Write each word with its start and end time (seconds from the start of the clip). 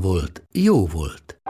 volt, 0.00 0.46
jó 0.52 0.86
volt. 0.86 1.40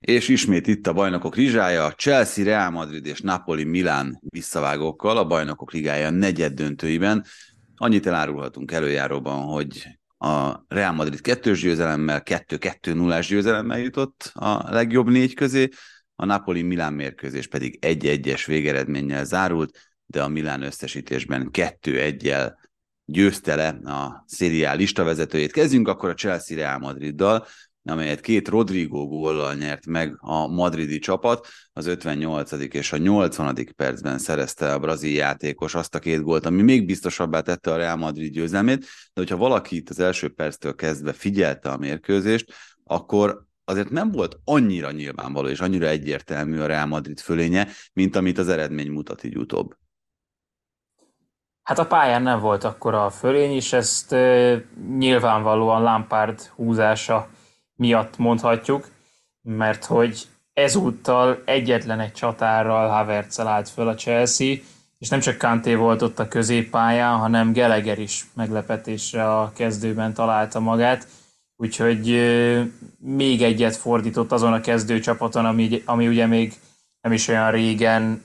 És 0.00 0.28
ismét 0.28 0.66
itt 0.66 0.86
a 0.86 0.92
bajnokok 0.92 1.36
rizsája, 1.36 1.92
Chelsea, 1.92 2.44
Real 2.44 2.70
Madrid 2.70 3.06
és 3.06 3.20
Napoli 3.20 3.64
Milán 3.64 4.18
visszavágókkal 4.20 5.16
a 5.16 5.26
bajnokok 5.26 5.72
ligája 5.72 6.10
negyed 6.10 6.52
döntőiben. 6.52 7.24
Annyit 7.76 8.06
elárulhatunk 8.06 8.72
előjáróban, 8.72 9.42
hogy 9.42 9.86
a 10.18 10.64
Real 10.68 10.92
Madrid 10.92 11.20
kettős 11.20 11.60
győzelemmel, 11.60 12.22
2-2 12.24 12.94
0 12.94 13.20
győzelemmel 13.20 13.78
jutott 13.78 14.30
a 14.34 14.72
legjobb 14.72 15.08
négy 15.08 15.34
közé, 15.34 15.68
a 16.16 16.24
Napoli-Milán 16.24 16.92
mérkőzés 16.92 17.46
pedig 17.46 17.78
1-1-es 17.80 18.42
végeredménnyel 18.46 19.24
zárult, 19.24 19.78
de 20.06 20.22
a 20.22 20.28
Milán 20.28 20.62
összesítésben 20.62 21.48
2-1-jel 21.52 22.52
győzte 23.04 23.54
le 23.54 23.68
a 23.92 24.24
Serie 24.28 24.70
A 24.70 24.74
listavezetőjét. 24.74 25.52
Kezdjünk 25.52 25.88
akkor 25.88 26.08
a 26.08 26.14
Chelsea 26.14 26.56
Real 26.56 26.78
Madriddal, 26.78 27.46
amelyet 27.84 28.20
két 28.20 28.48
Rodrigo 28.48 29.06
góllal 29.06 29.54
nyert 29.54 29.86
meg 29.86 30.16
a 30.18 30.46
madridi 30.46 30.98
csapat. 30.98 31.46
Az 31.72 31.86
58. 31.86 32.52
és 32.52 32.92
a 32.92 32.96
80. 32.96 33.72
percben 33.76 34.18
szerezte 34.18 34.72
a 34.72 34.78
brazil 34.78 35.14
játékos 35.14 35.74
azt 35.74 35.94
a 35.94 35.98
két 35.98 36.22
gólt, 36.22 36.46
ami 36.46 36.62
még 36.62 36.86
biztosabbá 36.86 37.40
tette 37.40 37.72
a 37.72 37.76
Real 37.76 37.96
Madrid 37.96 38.32
győzelmét, 38.32 38.80
de 38.80 38.86
hogyha 39.20 39.36
valaki 39.36 39.76
itt 39.76 39.90
az 39.90 39.98
első 39.98 40.28
perctől 40.28 40.74
kezdve 40.74 41.12
figyelte 41.12 41.70
a 41.70 41.76
mérkőzést, 41.76 42.52
akkor 42.84 43.46
azért 43.64 43.90
nem 43.90 44.10
volt 44.10 44.38
annyira 44.44 44.90
nyilvánvaló 44.90 45.48
és 45.48 45.60
annyira 45.60 45.86
egyértelmű 45.86 46.60
a 46.60 46.66
Real 46.66 46.86
Madrid 46.86 47.20
fölénye, 47.20 47.68
mint 47.92 48.16
amit 48.16 48.38
az 48.38 48.48
eredmény 48.48 48.90
mutat 48.90 49.24
így 49.24 49.36
utóbb. 49.36 49.76
Hát 51.62 51.78
a 51.78 51.86
pályán 51.86 52.22
nem 52.22 52.40
volt 52.40 52.64
akkor 52.64 52.94
a 52.94 53.10
fölény, 53.10 53.52
és 53.52 53.72
ezt 53.72 54.12
e, 54.12 54.64
nyilvánvalóan 54.96 55.82
Lampard 55.82 56.40
húzása 56.40 57.28
miatt 57.74 58.18
mondhatjuk, 58.18 58.88
mert 59.42 59.84
hogy 59.84 60.26
ezúttal 60.52 61.42
egyetlen 61.44 62.00
egy 62.00 62.12
csatárral 62.12 62.88
havertz 62.88 63.40
állt 63.40 63.68
föl 63.68 63.88
a 63.88 63.94
Chelsea, 63.94 64.56
és 64.98 65.08
nem 65.08 65.20
csak 65.20 65.38
Kanté 65.38 65.74
volt 65.74 66.02
ott 66.02 66.18
a 66.18 66.28
középpályán, 66.28 67.18
hanem 67.18 67.52
Geleger 67.52 67.98
is 67.98 68.24
meglepetésre 68.34 69.38
a 69.38 69.52
kezdőben 69.54 70.14
találta 70.14 70.60
magát, 70.60 71.06
úgyhogy 71.62 72.06
még 72.98 73.42
egyet 73.42 73.76
fordított 73.76 74.32
azon 74.32 74.52
a 74.52 74.60
kezdőcsapaton, 74.60 75.44
ami, 75.44 75.82
ami 75.84 76.08
ugye 76.08 76.26
még 76.26 76.54
nem 77.00 77.12
is 77.12 77.28
olyan 77.28 77.50
régen 77.50 78.22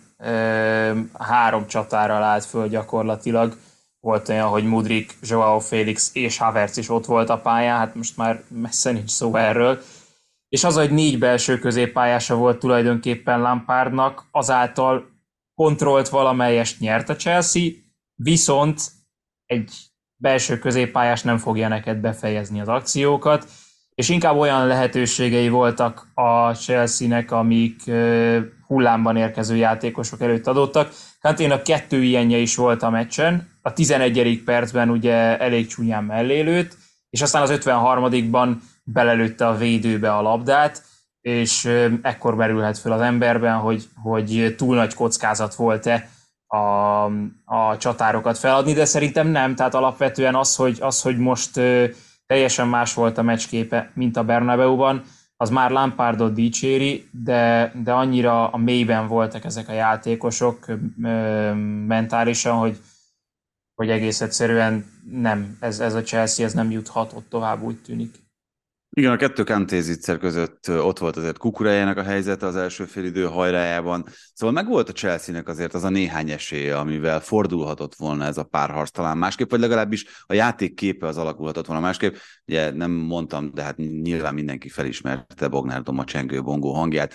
három 1.14 1.68
csatára 1.68 2.14
állt 2.14 2.46
föl 2.46 2.68
gyakorlatilag. 2.68 3.58
Volt 4.00 4.30
olyan, 4.30 4.48
hogy 4.48 4.64
Mudrik, 4.64 5.18
Joao 5.22 5.60
Félix 5.60 6.10
és 6.14 6.38
Havertz 6.38 6.78
is 6.78 6.90
ott 6.90 7.06
volt 7.06 7.30
a 7.30 7.38
pályán, 7.38 7.78
hát 7.78 7.96
most 7.96 8.18
már 8.18 8.44
messze 8.48 8.92
nincs 8.92 9.10
szó 9.10 9.36
erről. 9.36 9.82
És 10.50 10.64
az, 10.64 10.76
hogy 10.76 10.92
négy 10.92 11.20
belső 11.20 11.60
középpályása 11.60 12.36
volt 12.36 12.60
tulajdonképpen 12.60 13.42
Lampardnak, 13.42 14.26
azáltal 14.32 15.10
kontrollt 15.56 16.10
valamelyest 16.10 16.80
nyert 16.80 17.10
a 17.10 17.16
Chelsea, 17.16 17.70
viszont 18.16 18.82
egy 19.46 19.72
belső 20.18 20.60
középpályás 20.60 21.22
nem 21.22 21.38
fogja 21.38 21.68
neked 21.68 21.98
befejezni 21.98 22.62
az 22.62 22.68
akciókat, 22.68 23.48
és 23.96 24.10
inkább 24.10 24.38
olyan 24.38 24.68
lehetőségei 24.68 25.50
voltak 25.50 26.08
a 26.14 26.54
Chelsea-nek, 26.54 27.32
amik 27.32 27.82
hullámban 28.68 29.18
érkező 29.18 29.56
játékosok 29.56 30.22
előtt 30.22 30.48
adottak. 30.48 30.92
Hát 31.20 31.40
én 31.40 31.52
a 31.52 31.62
kettő 31.62 32.04
ilyenje 32.04 32.38
is 32.38 32.56
volt 32.56 32.84
a 32.84 32.90
meccsen. 32.90 33.50
A 33.62 33.74
11. 33.74 34.42
percben 34.46 34.90
ugye 34.90 35.38
elég 35.40 35.68
csúnyán 35.68 36.04
mellélőtt, 36.04 36.78
és 37.10 37.22
aztán 37.22 37.42
az 37.42 37.52
53-ban 37.54 38.56
belelőtte 38.84 39.48
a 39.48 39.58
védőbe 39.58 40.14
a 40.14 40.22
labdát, 40.22 40.84
és 41.22 41.66
ekkor 42.02 42.36
merülhet 42.36 42.78
fel 42.78 42.92
az 42.92 43.02
emberben, 43.02 43.56
hogy, 43.56 43.84
hogy 44.04 44.54
túl 44.58 44.76
nagy 44.76 44.94
kockázat 44.94 45.56
volt-e 45.56 46.10
a, 46.48 47.04
a 47.46 47.78
csatárokat 47.78 48.38
feladni, 48.38 48.74
de 48.74 48.86
szerintem 48.86 49.28
nem, 49.28 49.56
tehát 49.56 49.74
alapvetően 49.74 50.36
az, 50.36 50.56
hogy, 50.56 50.78
az, 50.82 51.02
hogy 51.02 51.18
most 51.18 51.60
teljesen 52.26 52.68
más 52.68 52.94
volt 52.94 53.18
a 53.18 53.22
meccsképe, 53.22 53.92
mint 53.94 54.18
a 54.18 54.24
Bernabeu-ban, 54.24 55.04
az 55.38 55.50
már 55.50 55.72
Lampardot 55.72 56.34
dicséri, 56.34 57.10
de, 57.12 57.72
de 57.84 57.94
annyira 57.94 58.50
a 58.50 58.58
mélyben 58.58 59.08
voltak 59.08 59.46
ezek 59.46 59.70
a 59.70 59.74
játékosok 59.74 60.66
mentálisan, 61.88 62.58
hogy, 62.58 62.80
hogy 63.76 63.90
egész 63.90 64.22
egyszerűen 64.22 64.86
nem, 65.12 65.58
ez, 65.60 65.80
ez 65.80 65.94
a 65.94 66.02
Chelsea 66.02 66.46
ez 66.46 66.54
nem 66.54 66.72
juthatott 66.72 67.30
tovább, 67.30 67.62
úgy 67.62 67.82
tűnik. 67.82 68.27
Igen, 68.98 69.12
a 69.12 69.16
kettő 69.16 69.44
Kantézicser 69.44 70.18
között 70.18 70.70
ott 70.70 71.00
volt 71.00 71.18
azért 71.18 71.38
kukurájának 71.38 71.98
a 71.98 72.04
helyzete 72.04 72.46
az 72.46 72.56
első 72.56 72.86
félidő 72.86 73.24
hajrájában. 73.24 74.06
Szóval 74.34 74.56
meg 74.56 74.68
volt 74.68 74.90
a 74.90 74.92
Chelsea-nek 74.92 75.48
azért 75.48 75.74
az 75.74 75.84
a 75.84 75.90
néhány 75.90 76.30
esélye, 76.30 76.78
amivel 76.78 77.20
fordulhatott 77.20 77.96
volna 77.96 78.26
ez 78.26 78.38
a 78.38 78.44
párharc 78.44 78.92
talán 78.92 79.18
másképp, 79.18 79.50
vagy 79.50 79.60
legalábbis 79.60 80.06
a 80.26 80.34
játék 80.34 80.76
képe 80.76 81.08
az 81.08 81.18
alakulhatott 81.18 81.66
volna 81.66 81.82
másképp. 81.82 82.16
Ugye 82.46 82.72
nem 82.72 82.92
mondtam, 82.92 83.52
de 83.54 83.62
hát 83.62 83.78
nyilván 83.78 84.34
mindenki 84.34 84.70
felismerte 84.70 85.48
Bognár 85.48 85.82
Doma 85.82 86.04
csengő 86.04 86.42
bongó 86.42 86.74
hangját, 86.74 87.14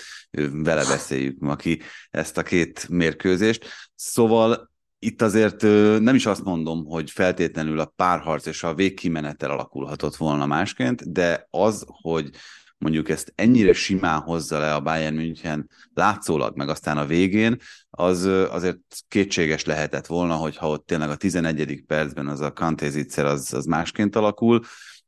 vele 0.53 0.85
beszéljük 0.85 1.39
ma 1.39 1.57
ki 1.57 1.81
ezt 2.11 2.39
a 2.39 2.43
két 2.43 2.89
mérkőzést. 2.89 3.67
Szóval 3.95 4.72
itt 5.05 5.23
azért 5.23 5.63
nem 6.01 6.15
is 6.15 6.27
azt 6.27 6.45
mondom, 6.45 6.85
hogy 6.85 7.11
feltétlenül 7.11 7.81
a 7.81 7.93
párharc 7.97 8.47
és 8.47 8.63
a 8.63 8.75
végkimenetel 8.75 9.51
alakulhatott 9.51 10.17
volna 10.17 10.47
másként, 10.47 11.13
de 11.13 11.47
az, 11.51 11.85
hogy 11.87 12.31
mondjuk 12.79 13.09
ezt 13.09 13.33
ennyire 13.35 13.73
simán 13.73 14.21
hozza 14.21 14.59
le 14.59 14.75
a 14.75 14.81
Bayern 14.81 15.15
München 15.15 15.69
látszólag, 15.95 16.57
meg 16.57 16.69
aztán 16.69 16.99
a 16.99 17.07
végén, 17.07 17.57
az 17.91 18.25
azért 18.51 18.79
kétséges 19.09 19.65
lehetett 19.65 20.07
volna, 20.07 20.35
hogyha 20.35 20.69
ott 20.69 20.87
tényleg 20.87 21.11
a 21.11 21.17
11. 21.17 21.83
percben 21.87 22.27
az 22.27 22.41
a 22.41 22.53
kantézitszer 22.53 23.25
az, 23.25 23.53
az 23.55 23.65
másként 23.65 24.17
alakul. 24.17 24.61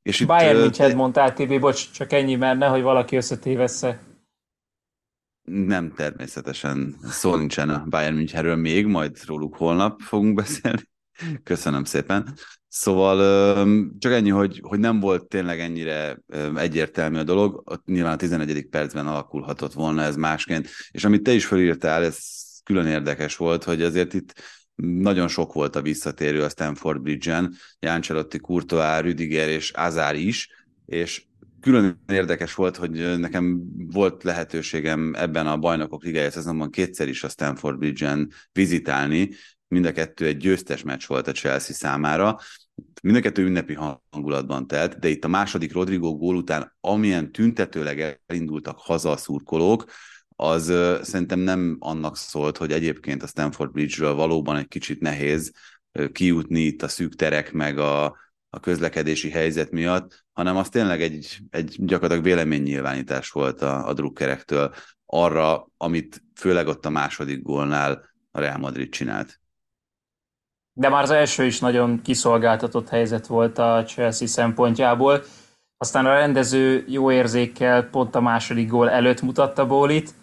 És 0.02 0.24
Bayern 0.24 0.56
itt, 0.56 0.62
München 0.62 0.96
mondtál, 0.96 1.32
Tibi, 1.32 1.58
bocs, 1.58 1.90
csak 1.90 2.12
ennyi, 2.12 2.34
mert 2.34 2.58
nehogy 2.58 2.82
valaki 2.82 3.16
összetévessze. 3.16 4.13
Nem, 5.44 5.92
természetesen 5.92 6.96
szó 7.02 7.36
nincsen 7.36 7.68
a 7.68 7.84
Bayern 7.88 8.14
Münchenről 8.14 8.56
még, 8.56 8.86
majd 8.86 9.24
róluk 9.24 9.56
holnap 9.56 10.00
fogunk 10.00 10.34
beszélni. 10.34 10.82
Köszönöm 11.42 11.84
szépen. 11.84 12.34
Szóval 12.68 13.18
csak 13.98 14.12
ennyi, 14.12 14.30
hogy, 14.30 14.60
hogy 14.62 14.78
nem 14.78 15.00
volt 15.00 15.28
tényleg 15.28 15.60
ennyire 15.60 16.18
egyértelmű 16.56 17.18
a 17.18 17.24
dolog, 17.24 17.62
ott 17.64 17.84
nyilván 17.84 18.12
a 18.12 18.16
11. 18.16 18.66
percben 18.70 19.06
alakulhatott 19.06 19.72
volna 19.72 20.02
ez 20.02 20.16
másként, 20.16 20.68
és 20.90 21.04
amit 21.04 21.22
te 21.22 21.32
is 21.32 21.46
felírtál, 21.46 22.04
ez 22.04 22.18
külön 22.64 22.86
érdekes 22.86 23.36
volt, 23.36 23.64
hogy 23.64 23.82
azért 23.82 24.14
itt 24.14 24.34
nagyon 24.74 25.28
sok 25.28 25.52
volt 25.52 25.76
a 25.76 25.82
visszatérő 25.82 26.42
a 26.42 26.48
Stanford 26.48 27.00
Bridge-en, 27.00 27.54
Jáncsalotti, 27.78 28.38
Courtois, 28.38 29.00
Rüdiger 29.00 29.48
és 29.48 29.70
Azár 29.70 30.14
is, 30.14 30.48
és 30.86 31.24
külön 31.64 32.02
érdekes 32.08 32.54
volt, 32.54 32.76
hogy 32.76 33.18
nekem 33.18 33.62
volt 33.92 34.22
lehetőségem 34.22 35.14
ebben 35.14 35.46
a 35.46 35.58
bajnokok 35.58 36.04
ligája 36.04 36.30
szezonban 36.30 36.70
kétszer 36.70 37.08
is 37.08 37.24
a 37.24 37.28
Stanford 37.28 37.78
Bridge-en 37.78 38.30
vizitálni, 38.52 39.30
mind 39.68 39.84
a 39.84 39.92
kettő 39.92 40.26
egy 40.26 40.36
győztes 40.36 40.82
meccs 40.82 41.06
volt 41.06 41.28
a 41.28 41.32
Chelsea 41.32 41.74
számára, 41.74 42.38
mind 43.02 43.16
a 43.16 43.20
kettő 43.20 43.44
ünnepi 43.44 43.76
hangulatban 44.10 44.66
telt, 44.66 44.98
de 44.98 45.08
itt 45.08 45.24
a 45.24 45.28
második 45.28 45.72
Rodrigo 45.72 46.16
gól 46.16 46.36
után, 46.36 46.76
amilyen 46.80 47.32
tüntetőleg 47.32 48.20
elindultak 48.26 48.78
haza 48.78 49.10
a 49.10 49.16
szurkolók, 49.16 49.84
az 50.36 50.64
szerintem 51.02 51.38
nem 51.38 51.76
annak 51.80 52.16
szólt, 52.16 52.56
hogy 52.56 52.72
egyébként 52.72 53.22
a 53.22 53.26
Stanford 53.26 53.70
Bridge-ről 53.70 54.14
valóban 54.14 54.56
egy 54.56 54.68
kicsit 54.68 55.00
nehéz 55.00 55.52
kijutni 56.12 56.60
itt 56.60 56.82
a 56.82 56.88
szűk 56.88 57.14
terek, 57.14 57.52
meg 57.52 57.78
a, 57.78 58.16
a 58.54 58.60
közlekedési 58.60 59.30
helyzet 59.30 59.70
miatt, 59.70 60.24
hanem 60.32 60.56
az 60.56 60.68
tényleg 60.68 61.02
egy, 61.02 61.38
egy 61.50 61.76
gyakorlatilag 61.78 62.24
véleménynyilvánítás 62.24 63.30
volt 63.30 63.62
a, 63.62 63.88
a 63.88 63.92
drukkerektől 63.92 64.74
arra, 65.06 65.68
amit 65.76 66.22
főleg 66.34 66.66
ott 66.66 66.86
a 66.86 66.90
második 66.90 67.42
gólnál 67.42 68.10
a 68.30 68.40
Real 68.40 68.58
Madrid 68.58 68.88
csinált. 68.88 69.40
De 70.72 70.88
már 70.88 71.02
az 71.02 71.10
első 71.10 71.44
is 71.44 71.60
nagyon 71.60 72.02
kiszolgáltatott 72.02 72.88
helyzet 72.88 73.26
volt 73.26 73.58
a 73.58 73.84
Chelsea 73.86 74.26
szempontjából. 74.26 75.22
Aztán 75.76 76.06
a 76.06 76.14
rendező 76.14 76.84
jó 76.88 77.12
érzékkel 77.12 77.82
pont 77.82 78.14
a 78.14 78.20
második 78.20 78.68
gól 78.68 78.90
előtt 78.90 79.22
mutatta 79.22 79.66
Bólit, 79.66 80.14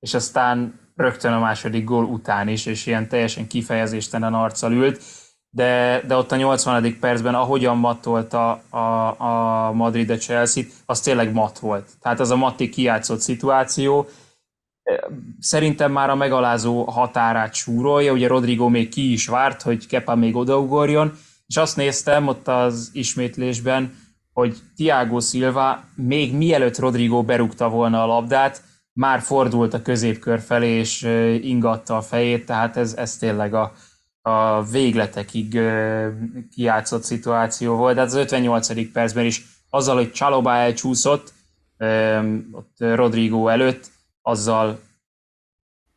és 0.00 0.14
aztán 0.14 0.80
rögtön 0.96 1.32
a 1.32 1.38
második 1.38 1.84
gól 1.84 2.04
után 2.04 2.48
is, 2.48 2.66
és 2.66 2.86
ilyen 2.86 3.08
teljesen 3.08 3.46
kifejezéstelen 3.46 4.34
arccal 4.34 4.72
ült. 4.72 5.02
De, 5.54 6.02
de 6.06 6.16
ott 6.16 6.32
a 6.32 6.36
80. 6.36 6.96
percben, 7.00 7.34
ahogyan 7.34 7.76
mattolta 7.76 8.62
a, 8.68 8.78
a 9.22 9.72
Madrid 9.72 10.10
a 10.10 10.16
Chelsea-t, 10.16 10.72
az 10.86 11.00
tényleg 11.00 11.32
mat 11.32 11.58
volt. 11.58 11.88
Tehát 12.00 12.20
az 12.20 12.30
a 12.30 12.36
matti 12.36 12.68
kijátszott 12.68 13.20
szituáció, 13.20 14.08
szerintem 15.40 15.92
már 15.92 16.10
a 16.10 16.14
megalázó 16.14 16.84
határát 16.84 17.54
súrolja, 17.54 18.12
ugye 18.12 18.28
Rodrigo 18.28 18.68
még 18.68 18.88
ki 18.88 19.12
is 19.12 19.26
várt, 19.26 19.62
hogy 19.62 19.86
Kepa 19.86 20.14
még 20.14 20.36
odaugorjon, 20.36 21.12
és 21.46 21.56
azt 21.56 21.76
néztem 21.76 22.26
ott 22.26 22.48
az 22.48 22.90
ismétlésben, 22.92 23.94
hogy 24.32 24.56
Tiago 24.76 25.20
Silva 25.20 25.84
még 25.94 26.34
mielőtt 26.34 26.78
Rodrigo 26.78 27.22
berúgta 27.22 27.68
volna 27.68 28.02
a 28.02 28.06
labdát, 28.06 28.62
már 28.92 29.20
fordult 29.20 29.74
a 29.74 29.82
középkör 29.82 30.40
felé, 30.40 30.70
és 30.70 31.02
ingatta 31.42 31.96
a 31.96 32.02
fejét, 32.02 32.46
tehát 32.46 32.76
ez, 32.76 32.94
ez 32.94 33.16
tényleg 33.16 33.54
a, 33.54 33.72
a 34.26 34.62
végletekig 34.62 35.60
kiátszott 36.54 37.02
szituáció 37.02 37.76
volt. 37.76 37.94
Tehát 37.94 38.08
az 38.08 38.14
58. 38.14 38.92
percben 38.92 39.24
is 39.24 39.42
azzal, 39.70 39.94
hogy 39.96 40.12
Csalobá 40.12 40.56
elcsúszott, 40.56 41.32
ott 42.52 42.76
Rodrigo 42.76 43.48
előtt, 43.48 43.90
azzal 44.22 44.80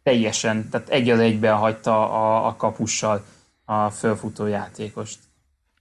teljesen, 0.04 0.70
tehát 0.70 0.90
egy 0.90 1.10
az 1.10 1.20
egyben 1.20 1.56
hagyta 1.56 2.12
a, 2.12 2.48
a 2.48 2.56
kapussal 2.56 3.26
a 3.66 3.90
fölfutó 3.90 4.46
játékost. 4.46 5.20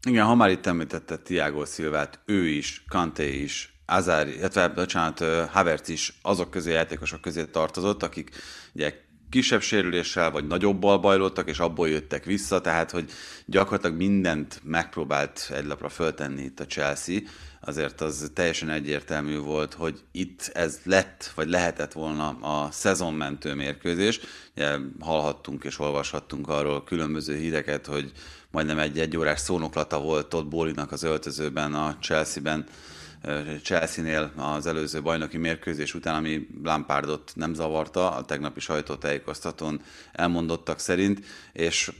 Igen, 0.07 0.27
ha 0.27 0.35
már 0.35 0.51
itt 0.51 0.67
említette 0.67 1.17
Tiago 1.17 1.65
Szilvát, 1.65 2.21
ő 2.25 2.49
is, 2.49 2.85
Kanté 2.89 3.43
is, 3.43 3.77
Azár, 3.87 4.29
illetve, 4.29 4.69
bocsánat, 4.69 5.19
Havertz 5.51 5.89
is 5.89 6.19
azok 6.23 6.51
közé 6.51 6.73
játékosok 6.73 7.21
közé 7.21 7.45
tartozott, 7.45 8.03
akik 8.03 8.31
ugye 8.75 9.06
kisebb 9.31 9.61
sérüléssel 9.61 10.31
vagy 10.31 10.47
nagyobbal 10.47 10.99
bajlottak, 10.99 11.49
és 11.49 11.59
abból 11.59 11.89
jöttek 11.89 12.25
vissza, 12.25 12.61
tehát 12.61 12.91
hogy 12.91 13.11
gyakorlatilag 13.45 13.97
mindent 13.97 14.61
megpróbált 14.65 15.53
egy 15.55 15.65
lapra 15.65 15.89
föltenni 15.89 16.43
itt 16.43 16.61
a 16.61 16.67
Chelsea, 16.67 17.19
azért 17.61 18.01
az 18.01 18.31
teljesen 18.35 18.71
egyértelmű 18.71 19.39
volt, 19.39 19.75
hogy 19.75 20.01
itt 20.13 20.51
ez 20.55 20.81
lett, 20.85 21.33
vagy 21.35 21.49
lehetett 21.49 21.93
volna 21.93 22.29
a 22.29 22.71
szezonmentő 22.71 23.55
mérkőzés. 23.55 24.21
Ugye, 24.57 24.77
hallhattunk 25.01 25.65
és 25.65 25.79
olvashattunk 25.79 26.49
arról 26.49 26.85
különböző 26.85 27.37
híreket, 27.37 27.87
hogy 27.87 28.13
majdnem 28.51 28.79
egy 28.79 28.99
egyórás 28.99 29.41
szónoklata 29.41 30.01
volt 30.01 30.35
ott 30.35 30.47
Bólinak 30.47 30.93
az 30.93 31.03
öltözőben, 31.03 31.75
a 31.75 31.97
Chelsea-ben, 32.01 32.67
Chelsea-nél 33.63 34.33
az 34.37 34.67
előző 34.67 35.03
bajnoki 35.03 35.37
mérkőzés 35.37 35.95
után, 35.95 36.15
ami 36.15 36.47
Lampardot 36.63 37.33
nem 37.35 37.55
zavarta, 37.55 38.11
a 38.11 38.25
tegnapi 38.25 38.61
sajtótájékoztatón 38.61 39.81
elmondottak 40.13 40.79
szerint, 40.79 41.25
és 41.53 41.93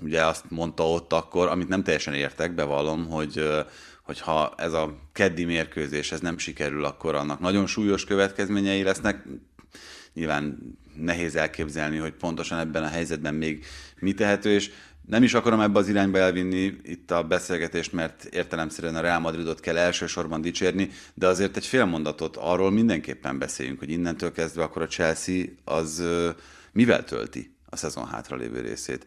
ugye 0.00 0.26
azt 0.26 0.44
mondta 0.48 0.90
ott 0.90 1.12
akkor, 1.12 1.48
amit 1.48 1.68
nem 1.68 1.82
teljesen 1.82 2.14
értek, 2.14 2.54
bevallom, 2.54 3.06
hogy 3.06 3.48
hogyha 4.02 4.54
ez 4.56 4.72
a 4.72 4.98
keddi 5.12 5.44
mérkőzés 5.44 6.12
ez 6.12 6.20
nem 6.20 6.38
sikerül, 6.38 6.84
akkor 6.84 7.14
annak 7.14 7.40
nagyon 7.40 7.66
súlyos 7.66 8.04
következményei 8.04 8.82
lesznek. 8.82 9.24
Nyilván 10.14 10.58
nehéz 10.96 11.36
elképzelni, 11.36 11.96
hogy 11.96 12.12
pontosan 12.12 12.58
ebben 12.58 12.82
a 12.82 12.88
helyzetben 12.88 13.34
még 13.34 13.64
mi 13.98 14.14
tehető, 14.14 14.50
és 14.50 14.70
nem 15.06 15.22
is 15.22 15.34
akarom 15.34 15.60
ebbe 15.60 15.78
az 15.78 15.88
irányba 15.88 16.18
elvinni 16.18 16.76
itt 16.82 17.10
a 17.10 17.22
beszélgetést, 17.22 17.92
mert 17.92 18.24
értelemszerűen 18.24 18.94
a 18.94 19.00
Real 19.00 19.18
Madridot 19.18 19.60
kell 19.60 19.76
elsősorban 19.76 20.40
dicsérni, 20.40 20.90
de 21.14 21.26
azért 21.26 21.56
egy 21.56 21.66
fél 21.66 21.84
mondatot 21.84 22.36
arról 22.36 22.70
mindenképpen 22.70 23.38
beszéljünk, 23.38 23.78
hogy 23.78 23.90
innentől 23.90 24.32
kezdve 24.32 24.62
akkor 24.62 24.82
a 24.82 24.86
Chelsea 24.86 25.44
az 25.64 26.02
mivel 26.72 27.04
tölti 27.04 27.56
a 27.66 27.76
szezon 27.76 28.06
hátralévő 28.06 28.60
részét. 28.60 29.06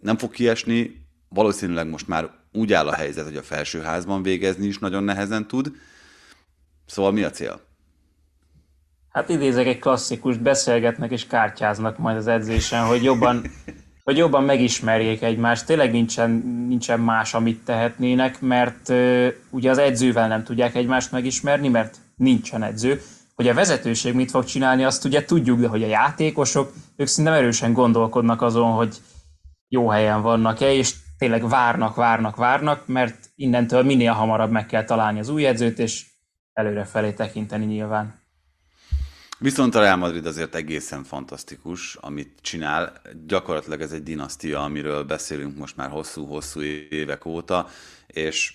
Nem 0.00 0.18
fog 0.18 0.30
kiesni, 0.30 1.06
valószínűleg 1.28 1.88
most 1.88 2.08
már 2.08 2.30
úgy 2.52 2.72
áll 2.72 2.88
a 2.88 2.94
helyzet, 2.94 3.24
hogy 3.24 3.36
a 3.36 3.42
felsőházban 3.42 4.22
végezni 4.22 4.66
is 4.66 4.78
nagyon 4.78 5.04
nehezen 5.04 5.46
tud. 5.46 5.72
Szóval 6.86 7.12
mi 7.12 7.22
a 7.22 7.30
cél? 7.30 7.60
Hát 9.08 9.28
idézek 9.28 9.66
egy 9.66 9.78
klasszikust, 9.78 10.42
beszélgetnek 10.42 11.10
és 11.10 11.26
kártyáznak 11.26 11.98
majd 11.98 12.16
az 12.16 12.26
edzésen, 12.26 12.84
hogy 12.84 13.02
jobban 13.02 13.42
hogy 14.02 14.16
jobban 14.16 14.44
megismerjék 14.44 15.22
egymást. 15.22 15.66
Tényleg 15.66 15.90
nincsen, 15.90 16.30
nincsen 16.68 17.00
más, 17.00 17.34
amit 17.34 17.64
tehetnének, 17.64 18.40
mert 18.40 18.88
uh, 18.88 19.28
ugye 19.50 19.70
az 19.70 19.78
edzővel 19.78 20.28
nem 20.28 20.44
tudják 20.44 20.74
egymást 20.74 21.12
megismerni, 21.12 21.68
mert 21.68 21.96
nincsen 22.16 22.62
edző. 22.62 23.00
Hogy 23.34 23.48
a 23.48 23.54
vezetőség 23.54 24.14
mit 24.14 24.30
fog 24.30 24.44
csinálni, 24.44 24.84
azt 24.84 25.04
ugye 25.04 25.24
tudjuk, 25.24 25.60
de 25.60 25.66
hogy 25.66 25.82
a 25.82 25.86
játékosok, 25.86 26.72
ők 26.96 27.06
szinte 27.06 27.30
erősen 27.30 27.72
gondolkodnak 27.72 28.42
azon, 28.42 28.70
hogy 28.72 28.96
jó 29.68 29.88
helyen 29.88 30.22
vannak-e, 30.22 30.72
és 30.72 30.94
tényleg 31.18 31.48
várnak, 31.48 31.94
várnak, 31.94 32.36
várnak, 32.36 32.86
mert 32.86 33.30
innentől 33.34 33.82
minél 33.82 34.12
hamarabb 34.12 34.50
meg 34.50 34.66
kell 34.66 34.84
találni 34.84 35.18
az 35.18 35.28
új 35.28 35.46
edzőt, 35.46 35.78
és 35.78 36.06
előre 36.52 36.84
felé 36.84 37.12
tekinteni 37.12 37.64
nyilván. 37.64 38.21
Viszont 39.42 39.74
a 39.74 39.80
Real 39.80 39.96
Madrid 39.96 40.26
azért 40.26 40.54
egészen 40.54 41.04
fantasztikus, 41.04 41.94
amit 42.00 42.38
csinál. 42.40 42.92
Gyakorlatilag 43.26 43.80
ez 43.80 43.92
egy 43.92 44.02
dinasztia, 44.02 44.62
amiről 44.62 45.02
beszélünk 45.02 45.56
most 45.56 45.76
már 45.76 45.90
hosszú-hosszú 45.90 46.60
évek 46.90 47.24
óta, 47.24 47.68
és 48.06 48.54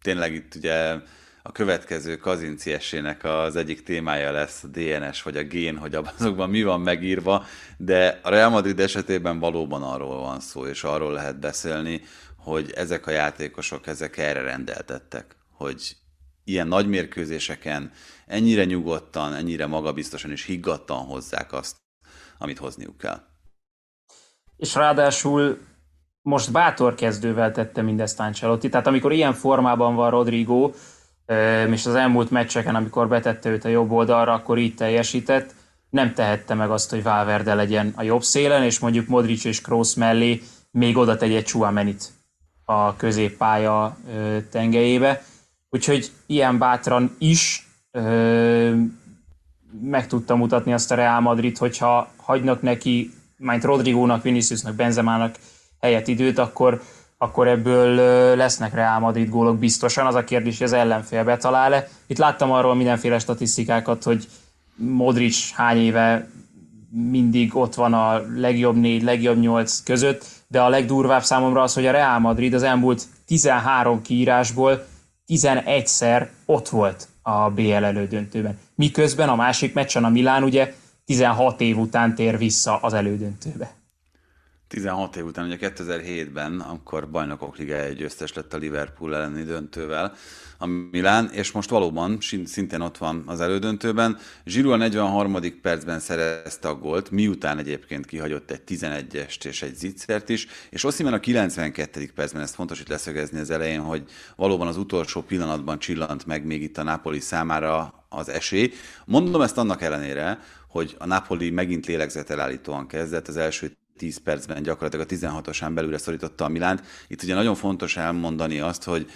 tényleg 0.00 0.34
itt 0.34 0.54
ugye 0.54 0.94
a 1.42 1.52
következő 1.52 2.16
kazinci 2.16 2.72
esének 2.72 3.24
az 3.24 3.56
egyik 3.56 3.82
témája 3.82 4.32
lesz 4.32 4.62
a 4.62 4.66
DNS 4.66 5.22
vagy 5.22 5.36
a 5.36 5.42
gén, 5.42 5.76
hogy 5.76 5.94
azokban 5.94 6.50
mi 6.50 6.62
van 6.62 6.80
megírva, 6.80 7.44
de 7.76 8.20
a 8.22 8.28
Real 8.28 8.50
Madrid 8.50 8.80
esetében 8.80 9.38
valóban 9.38 9.82
arról 9.82 10.18
van 10.18 10.40
szó, 10.40 10.66
és 10.66 10.84
arról 10.84 11.12
lehet 11.12 11.38
beszélni, 11.38 12.02
hogy 12.36 12.72
ezek 12.76 13.06
a 13.06 13.10
játékosok 13.10 13.86
ezek 13.86 14.16
erre 14.16 14.40
rendeltettek, 14.40 15.36
hogy 15.50 15.96
ilyen 16.44 16.68
nagy 16.68 16.88
mérkőzéseken 16.88 17.90
ennyire 18.26 18.64
nyugodtan, 18.64 19.34
ennyire 19.34 19.66
magabiztosan 19.66 20.30
és 20.30 20.44
higgadtan 20.44 20.98
hozzák 20.98 21.52
azt, 21.52 21.76
amit 22.38 22.58
hozniuk 22.58 22.98
kell. 22.98 23.20
És 24.56 24.74
ráadásul 24.74 25.58
most 26.22 26.52
bátor 26.52 26.94
kezdővel 26.94 27.52
tette 27.52 27.82
mindezt 27.82 28.20
Ancelotti, 28.20 28.68
tehát 28.68 28.86
amikor 28.86 29.12
ilyen 29.12 29.32
formában 29.32 29.94
van 29.94 30.10
Rodrigo, 30.10 30.72
és 31.70 31.86
az 31.86 31.94
elmúlt 31.94 32.30
meccseken, 32.30 32.74
amikor 32.74 33.08
betette 33.08 33.48
őt 33.48 33.64
a 33.64 33.68
jobb 33.68 33.90
oldalra, 33.90 34.32
akkor 34.32 34.58
így 34.58 34.74
teljesített, 34.74 35.54
nem 35.90 36.14
tehette 36.14 36.54
meg 36.54 36.70
azt, 36.70 36.90
hogy 36.90 37.02
Valverde 37.02 37.54
legyen 37.54 37.92
a 37.96 38.02
jobb 38.02 38.22
szélen, 38.22 38.62
és 38.62 38.78
mondjuk 38.78 39.06
Modric 39.06 39.44
és 39.44 39.60
Kroos 39.60 39.94
mellé 39.94 40.42
még 40.70 40.96
oda 40.96 41.16
tegye 41.16 41.42
Chouamenit 41.42 42.10
a 42.64 42.96
középpálya 42.96 43.96
tengelyébe. 44.50 45.22
Úgyhogy 45.74 46.10
ilyen 46.26 46.58
bátran 46.58 47.16
is 47.18 47.68
ö, 47.90 48.74
meg 49.82 50.06
tudta 50.06 50.36
mutatni 50.36 50.72
azt 50.72 50.90
a 50.90 50.94
Real 50.94 51.20
Madrid, 51.20 51.58
hogyha 51.58 52.10
hagynak 52.16 52.62
neki, 52.62 53.10
majd 53.36 53.64
Rodrigónak, 53.64 54.22
Viniciusnak, 54.22 54.74
Benzemának 54.74 55.34
helyet 55.80 56.08
időt, 56.08 56.38
akkor, 56.38 56.82
akkor 57.18 57.48
ebből 57.48 57.96
lesznek 58.36 58.74
Real 58.74 58.98
Madrid 58.98 59.28
gólok 59.28 59.58
biztosan. 59.58 60.06
Az 60.06 60.14
a 60.14 60.24
kérdés, 60.24 60.58
hogy 60.58 60.66
az 60.66 60.72
ellenfél 60.72 61.24
betalál-e. 61.24 61.88
Itt 62.06 62.18
láttam 62.18 62.52
arról 62.52 62.74
mindenféle 62.74 63.18
statisztikákat, 63.18 64.02
hogy 64.02 64.28
Modric 64.74 65.50
hány 65.50 65.78
éve 65.78 66.28
mindig 66.90 67.56
ott 67.56 67.74
van 67.74 67.94
a 67.94 68.22
legjobb 68.36 68.76
négy, 68.76 69.02
legjobb 69.02 69.40
nyolc 69.40 69.82
között, 69.82 70.24
de 70.48 70.60
a 70.60 70.68
legdurvább 70.68 71.22
számomra 71.22 71.62
az, 71.62 71.74
hogy 71.74 71.86
a 71.86 71.92
Real 71.92 72.18
Madrid 72.18 72.54
az 72.54 72.62
elmúlt 72.62 73.02
13 73.26 74.02
kiírásból 74.02 74.90
11-szer 75.26 76.28
ott 76.46 76.68
volt 76.68 77.08
a 77.22 77.50
BL 77.50 77.72
elődöntőben. 77.72 78.58
Miközben 78.74 79.28
a 79.28 79.36
másik 79.36 79.74
meccsen 79.74 80.04
a 80.04 80.08
Milán 80.08 80.42
ugye 80.42 80.74
16 81.04 81.60
év 81.60 81.78
után 81.78 82.14
tér 82.14 82.38
vissza 82.38 82.78
az 82.78 82.94
elődöntőbe. 82.94 83.81
16 84.72 85.16
év 85.16 85.24
után, 85.24 85.46
ugye 85.46 85.56
2007-ben, 85.60 86.60
amikor 86.60 87.10
bajnokok 87.10 87.56
ligája 87.56 87.92
győztes 87.92 88.32
lett 88.32 88.54
a 88.54 88.56
Liverpool 88.56 89.16
elleni 89.16 89.42
döntővel, 89.42 90.14
a 90.58 90.66
Milán, 90.66 91.30
és 91.32 91.52
most 91.52 91.70
valóban 91.70 92.18
szintén 92.44 92.80
ott 92.80 92.98
van 92.98 93.22
az 93.26 93.40
elődöntőben. 93.40 94.18
Zsiru 94.44 94.70
a 94.70 94.76
43. 94.76 95.60
percben 95.62 95.98
szerezte 95.98 96.68
a 96.68 96.74
gólt, 96.74 97.10
miután 97.10 97.58
egyébként 97.58 98.06
kihagyott 98.06 98.50
egy 98.50 98.62
11-est 98.68 99.44
és 99.44 99.62
egy 99.62 99.74
zicsert 99.74 100.28
is, 100.28 100.46
és 100.70 100.84
Oszimen 100.84 101.12
a 101.12 101.20
92. 101.20 102.10
percben, 102.14 102.42
ezt 102.42 102.54
fontos 102.54 102.80
itt 102.80 102.88
leszögezni 102.88 103.38
az 103.38 103.50
elején, 103.50 103.80
hogy 103.80 104.02
valóban 104.36 104.66
az 104.66 104.76
utolsó 104.76 105.22
pillanatban 105.22 105.78
csillant 105.78 106.26
meg 106.26 106.44
még 106.44 106.62
itt 106.62 106.78
a 106.78 106.82
Napoli 106.82 107.20
számára 107.20 108.04
az 108.08 108.28
esély. 108.28 108.72
Mondom 109.04 109.40
ezt 109.40 109.58
annak 109.58 109.82
ellenére, 109.82 110.38
hogy 110.68 110.96
a 110.98 111.06
Napoli 111.06 111.50
megint 111.50 111.86
lélegzetelállítóan 111.86 112.86
kezdett, 112.86 113.28
az 113.28 113.36
első 113.36 113.76
10 113.96 114.18
percben 114.18 114.62
gyakorlatilag 114.62 115.06
a 115.10 115.14
16-osán 115.14 115.70
belülre 115.74 115.98
szorította 115.98 116.44
a 116.44 116.48
Milánt. 116.48 116.82
Itt 117.08 117.22
ugye 117.22 117.34
nagyon 117.34 117.54
fontos 117.54 117.96
elmondani 117.96 118.60
azt, 118.60 118.84
hogy 118.84 119.10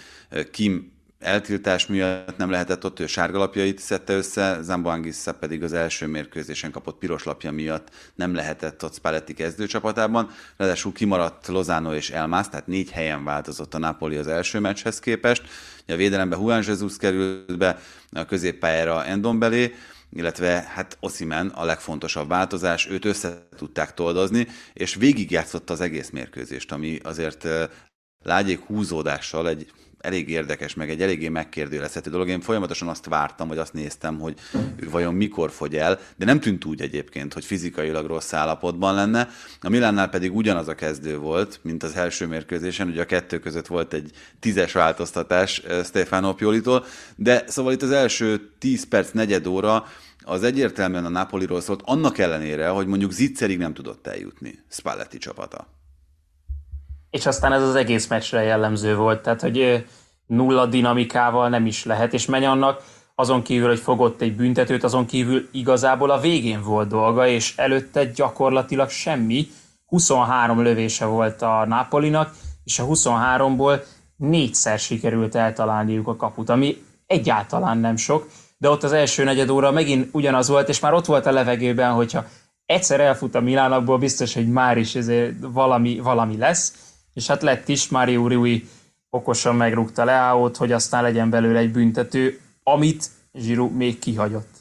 Kim 0.51 0.95
eltiltás 1.19 1.87
miatt 1.87 2.37
nem 2.37 2.49
lehetett 2.49 2.85
ott, 2.85 2.99
ő 2.99 3.07
sárgalapjait 3.07 3.79
szedte 3.79 4.13
össze, 4.13 4.61
Zamboangissa 4.61 5.33
pedig 5.33 5.63
az 5.63 5.73
első 5.73 6.07
mérkőzésen 6.07 6.71
kapott 6.71 6.97
piros 6.97 7.23
lapja 7.23 7.51
miatt 7.51 7.89
nem 8.15 8.33
lehetett 8.33 8.83
ott 8.83 8.93
Spalletti 8.93 9.33
kezdőcsapatában, 9.33 10.29
ráadásul 10.57 10.91
kimaradt 10.91 11.47
Lozano 11.47 11.93
és 11.93 12.09
Elmász, 12.09 12.49
tehát 12.49 12.67
négy 12.67 12.91
helyen 12.91 13.23
változott 13.23 13.73
a 13.73 13.77
Napoli 13.77 14.15
az 14.15 14.27
első 14.27 14.59
meccshez 14.59 14.99
képest. 14.99 15.43
A 15.87 15.95
védelembe 15.95 16.35
Juan 16.35 16.63
Jesus 16.67 16.97
került 16.97 17.57
be, 17.57 17.79
a 18.11 18.25
középpályára 18.25 19.05
Endombelé, 19.05 19.73
illetve 20.09 20.71
hát 20.73 20.97
Osimen 20.99 21.47
a 21.47 21.65
legfontosabb 21.65 22.27
változás, 22.27 22.87
őt 22.87 23.05
össze 23.05 23.47
tudták 23.55 23.93
toldozni, 23.93 24.47
és 24.73 24.95
végigjátszotta 24.95 25.73
az 25.73 25.81
egész 25.81 26.09
mérkőzést, 26.09 26.71
ami 26.71 26.99
azért 27.03 27.47
lágyék 28.23 28.59
húzódással 28.59 29.49
egy 29.49 29.71
elég 29.99 30.29
érdekes, 30.29 30.73
meg 30.73 30.89
egy 30.89 31.01
eléggé 31.01 31.29
megkérdőjelezhető 31.29 32.09
dolog. 32.09 32.27
Én 32.27 32.41
folyamatosan 32.41 32.87
azt 32.87 33.05
vártam, 33.05 33.47
vagy 33.47 33.57
azt 33.57 33.73
néztem, 33.73 34.19
hogy 34.19 34.33
ő 34.75 34.89
vajon 34.89 35.13
mikor 35.13 35.51
fogy 35.51 35.75
el, 35.75 35.99
de 36.15 36.25
nem 36.25 36.39
tűnt 36.39 36.65
úgy 36.65 36.81
egyébként, 36.81 37.33
hogy 37.33 37.45
fizikailag 37.45 38.05
rossz 38.05 38.33
állapotban 38.33 38.95
lenne. 38.95 39.29
A 39.61 39.69
Milánnál 39.69 40.09
pedig 40.09 40.35
ugyanaz 40.35 40.67
a 40.67 40.75
kezdő 40.75 41.17
volt, 41.17 41.59
mint 41.61 41.83
az 41.83 41.95
első 41.95 42.27
mérkőzésen, 42.27 42.87
ugye 42.87 43.01
a 43.01 43.05
kettő 43.05 43.39
között 43.39 43.67
volt 43.67 43.93
egy 43.93 44.11
tízes 44.39 44.71
változtatás 44.71 45.59
eh, 45.59 45.83
Stefano 45.83 46.33
Piolitól, 46.33 46.85
de 47.15 47.43
szóval 47.47 47.73
itt 47.73 47.81
az 47.81 47.91
első 47.91 48.51
10 48.59 48.87
perc, 48.87 49.11
negyed 49.11 49.47
óra 49.47 49.85
az 50.23 50.43
egyértelműen 50.43 51.05
a 51.05 51.09
Napoliról 51.09 51.61
szólt, 51.61 51.81
annak 51.85 52.17
ellenére, 52.17 52.67
hogy 52.67 52.87
mondjuk 52.87 53.11
Zicserig 53.11 53.57
nem 53.57 53.73
tudott 53.73 54.07
eljutni 54.07 54.59
Spalletti 54.69 55.17
csapata 55.17 55.67
és 57.09 57.25
aztán 57.25 57.53
ez 57.53 57.61
az 57.61 57.75
egész 57.75 58.07
meccsre 58.07 58.41
jellemző 58.41 58.95
volt, 58.95 59.21
tehát 59.21 59.41
hogy 59.41 59.85
nulla 60.27 60.65
dinamikával 60.65 61.49
nem 61.49 61.65
is 61.65 61.85
lehet, 61.85 62.13
és 62.13 62.25
menj 62.25 62.45
annak 62.45 62.83
azon 63.15 63.41
kívül, 63.41 63.67
hogy 63.67 63.79
fogott 63.79 64.21
egy 64.21 64.35
büntetőt, 64.35 64.83
azon 64.83 65.05
kívül 65.05 65.47
igazából 65.51 66.09
a 66.09 66.19
végén 66.19 66.61
volt 66.61 66.87
dolga, 66.87 67.27
és 67.27 67.57
előtte 67.57 68.05
gyakorlatilag 68.05 68.89
semmi. 68.89 69.47
23 69.85 70.61
lövése 70.61 71.05
volt 71.05 71.41
a 71.41 71.65
Napolinak, 71.67 72.33
és 72.63 72.79
a 72.79 72.85
23-ból 72.85 73.83
négyszer 74.17 74.79
sikerült 74.79 75.35
eltalálniuk 75.35 76.07
a 76.07 76.15
kaput, 76.15 76.49
ami 76.49 76.83
egyáltalán 77.05 77.77
nem 77.77 77.95
sok, 77.95 78.27
de 78.57 78.69
ott 78.69 78.83
az 78.83 78.91
első 78.91 79.23
negyed 79.23 79.49
óra 79.49 79.71
megint 79.71 80.09
ugyanaz 80.11 80.47
volt, 80.47 80.69
és 80.69 80.79
már 80.79 80.93
ott 80.93 81.05
volt 81.05 81.25
a 81.25 81.31
levegőben, 81.31 81.91
hogyha 81.91 82.25
egyszer 82.65 82.99
elfut 82.99 83.35
a 83.35 83.41
Milánokból, 83.41 83.97
biztos, 83.97 84.33
hogy 84.33 84.49
már 84.49 84.77
is 84.77 84.95
ezért 84.95 85.33
valami, 85.39 85.99
valami 85.99 86.37
lesz, 86.37 86.73
és 87.17 87.27
hát 87.27 87.41
lett 87.41 87.67
is, 87.67 87.89
Mário 87.89 88.27
Rui 88.27 88.67
okosan 89.09 89.55
megrúgta 89.55 90.03
Leáót, 90.03 90.57
hogy 90.57 90.71
aztán 90.71 91.03
legyen 91.03 91.29
belőle 91.29 91.59
egy 91.59 91.71
büntető, 91.71 92.39
amit 92.63 93.09
Zsiru 93.33 93.69
még 93.69 93.99
kihagyott. 93.99 94.55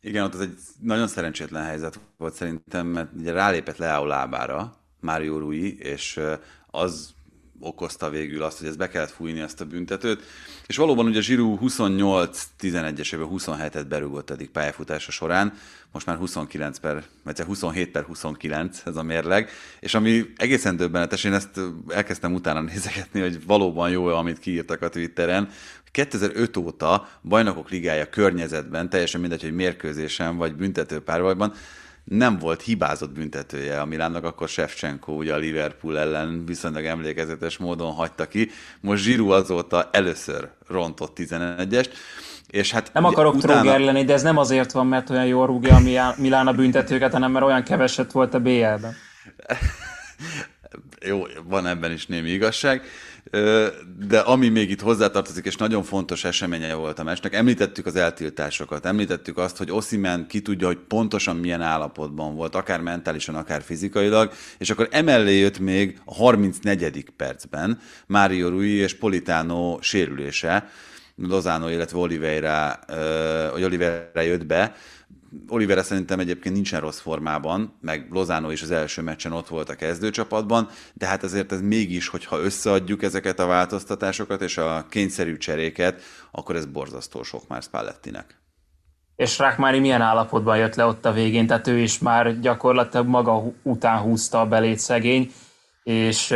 Igen, 0.00 0.24
ott 0.24 0.34
az 0.34 0.40
egy 0.40 0.58
nagyon 0.80 1.08
szerencsétlen 1.08 1.64
helyzet 1.64 2.00
volt 2.16 2.34
szerintem, 2.34 2.86
mert 2.86 3.08
ugye 3.18 3.32
rálépett 3.32 3.76
Leao 3.76 4.06
lábára 4.06 4.76
Mário 5.00 5.38
Rui, 5.38 5.78
és 5.78 6.20
az 6.66 7.14
okozta 7.62 8.10
végül 8.10 8.42
azt, 8.42 8.58
hogy 8.58 8.68
ez 8.68 8.76
be 8.76 8.88
kellett 8.88 9.10
fújni 9.10 9.40
ezt 9.40 9.60
a 9.60 9.64
büntetőt. 9.64 10.22
És 10.66 10.76
valóban 10.76 11.06
ugye 11.06 11.20
Zsirú 11.20 11.58
28-11-esében 11.62 13.28
27-et 13.36 13.84
berúgott 13.88 14.30
eddig 14.30 14.50
pályafutása 14.50 15.10
során, 15.10 15.52
most 15.92 16.06
már 16.06 16.16
29 16.16 16.78
per, 16.78 17.04
vagy 17.24 17.40
27 17.40 17.90
per 17.90 18.04
29 18.04 18.82
ez 18.84 18.96
a 18.96 19.02
mérleg, 19.02 19.50
és 19.80 19.94
ami 19.94 20.24
egészen 20.36 20.76
döbbenetes, 20.76 21.24
én 21.24 21.32
ezt 21.32 21.60
elkezdtem 21.88 22.34
utána 22.34 22.60
nézegetni, 22.60 23.20
hogy 23.20 23.46
valóban 23.46 23.90
jó, 23.90 24.06
amit 24.06 24.38
kiírtak 24.38 24.82
a 24.82 24.88
Twitteren, 24.88 25.48
2005 25.90 26.56
óta 26.56 27.08
bajnokok 27.22 27.70
ligája 27.70 28.08
környezetben, 28.08 28.88
teljesen 28.88 29.20
mindegy, 29.20 29.42
hogy 29.42 29.54
mérkőzésen 29.54 30.36
vagy 30.36 30.54
büntetőpárbajban, 30.54 31.54
nem 32.04 32.38
volt 32.38 32.62
hibázott 32.62 33.12
büntetője 33.12 33.80
a 33.80 33.84
Milánnak, 33.84 34.24
akkor 34.24 34.48
Shevchenko 34.48 35.12
ugye 35.12 35.34
a 35.34 35.36
Liverpool 35.36 35.98
ellen 35.98 36.44
viszonylag 36.46 36.84
emlékezetes 36.84 37.56
módon 37.56 37.92
hagyta 37.92 38.28
ki. 38.28 38.50
Most 38.80 39.02
Zsiru 39.02 39.30
azóta 39.30 39.88
először 39.92 40.50
rontott 40.68 41.16
11-est, 41.20 41.90
és 42.50 42.70
hát 42.70 42.90
nem 42.92 43.04
akarok 43.04 43.34
utána... 43.34 43.60
tróger 43.60 43.80
lenni, 43.80 44.04
de 44.04 44.12
ez 44.12 44.22
nem 44.22 44.36
azért 44.36 44.72
van, 44.72 44.86
mert 44.86 45.10
olyan 45.10 45.26
jól 45.26 45.46
rúgja 45.46 45.76
a 45.76 46.14
Milán 46.16 46.46
a 46.46 46.52
büntetőket, 46.52 47.12
hanem 47.12 47.32
mert 47.32 47.44
olyan 47.44 47.62
keveset 47.62 48.12
volt 48.12 48.34
a 48.34 48.40
BL-ben. 48.40 48.94
Jó, 51.06 51.22
van 51.44 51.66
ebben 51.66 51.92
is 51.92 52.06
némi 52.06 52.30
igazság 52.30 52.82
de 53.98 54.18
ami 54.18 54.48
még 54.48 54.70
itt 54.70 54.80
hozzátartozik, 54.80 55.44
és 55.44 55.56
nagyon 55.56 55.82
fontos 55.82 56.24
eseménye 56.24 56.74
volt 56.74 56.98
a 56.98 57.02
meccsnek, 57.02 57.34
említettük 57.34 57.86
az 57.86 57.96
eltiltásokat, 57.96 58.86
említettük 58.86 59.38
azt, 59.38 59.56
hogy 59.56 59.70
Osimen 59.70 60.26
ki 60.26 60.40
tudja, 60.42 60.66
hogy 60.66 60.78
pontosan 60.88 61.36
milyen 61.36 61.60
állapotban 61.60 62.34
volt, 62.34 62.54
akár 62.54 62.80
mentálisan, 62.80 63.34
akár 63.34 63.62
fizikailag, 63.62 64.32
és 64.58 64.70
akkor 64.70 64.88
emellé 64.90 65.38
jött 65.38 65.58
még 65.58 66.00
a 66.04 66.14
34. 66.14 67.04
percben 67.16 67.80
Mário 68.06 68.48
Rui 68.48 68.72
és 68.72 68.94
Politano 68.94 69.78
sérülése, 69.80 70.68
Lozano, 71.16 71.70
illetve 71.70 71.98
Oliveira, 71.98 72.78
hogy 73.52 73.64
Oliveira 73.64 74.20
jött 74.20 74.46
be, 74.46 74.74
Olivera 75.48 75.82
szerintem 75.82 76.18
egyébként 76.18 76.54
nincsen 76.54 76.80
rossz 76.80 77.00
formában, 77.00 77.78
meg 77.80 78.06
Lozano 78.10 78.50
is 78.50 78.62
az 78.62 78.70
első 78.70 79.02
meccsen 79.02 79.32
ott 79.32 79.48
volt 79.48 79.68
a 79.68 79.74
kezdőcsapatban, 79.74 80.68
de 80.94 81.06
hát 81.06 81.22
azért 81.22 81.52
ez 81.52 81.60
mégis, 81.60 82.08
hogyha 82.08 82.38
összeadjuk 82.38 83.02
ezeket 83.02 83.38
a 83.38 83.46
változtatásokat 83.46 84.42
és 84.42 84.58
a 84.58 84.86
kényszerű 84.88 85.36
cseréket, 85.36 86.02
akkor 86.30 86.56
ez 86.56 86.66
borzasztó 86.66 87.22
sok 87.22 87.48
már 87.48 87.62
Spallettinek. 87.62 88.40
És 89.16 89.38
Rákmári 89.38 89.78
milyen 89.78 90.00
állapotban 90.00 90.56
jött 90.56 90.74
le 90.74 90.84
ott 90.84 91.04
a 91.04 91.12
végén, 91.12 91.46
tehát 91.46 91.66
ő 91.66 91.78
is 91.78 91.98
már 91.98 92.40
gyakorlatilag 92.40 93.06
maga 93.06 93.42
után 93.62 93.98
húzta 93.98 94.40
a 94.40 94.46
belét 94.46 94.78
szegény, 94.78 95.32
és 95.82 96.34